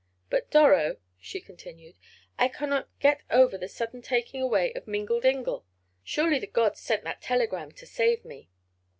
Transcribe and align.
But 0.31 0.49
Doro," 0.49 0.97
she 1.19 1.39
continued, 1.39 1.95
"I 2.39 2.47
cannot 2.47 2.89
get 2.99 3.21
over 3.29 3.55
the 3.55 3.67
sudden 3.67 4.01
taking 4.01 4.41
away 4.41 4.73
of 4.73 4.87
Mingle 4.87 5.19
Dingle. 5.19 5.63
Surely 6.03 6.39
the 6.39 6.47
gods 6.47 6.79
sent 6.79 7.03
that 7.03 7.21
telegram 7.21 7.71
to 7.73 7.85
save 7.85 8.25
me." 8.25 8.49